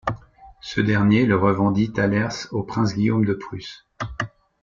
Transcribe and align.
Ce 0.61 0.81
dernier 0.81 1.27
le 1.27 1.35
revendit 1.35 1.91
thalers 1.93 2.47
au 2.49 2.63
prince 2.63 2.95
Guillaume 2.95 3.23
de 3.23 3.35
Prusse. 3.35 3.85